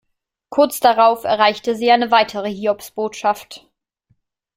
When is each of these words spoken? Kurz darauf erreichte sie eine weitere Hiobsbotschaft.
Kurz 0.49 0.79
darauf 0.79 1.25
erreichte 1.25 1.75
sie 1.75 1.91
eine 1.91 2.09
weitere 2.09 2.49
Hiobsbotschaft. 2.49 3.67